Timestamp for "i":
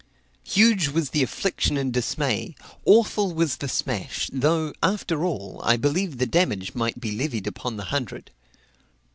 5.63-5.77